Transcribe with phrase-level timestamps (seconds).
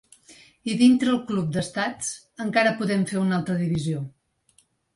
[0.71, 2.09] I dintre el club d’estats
[2.47, 4.05] encara podem fer una altra divisió.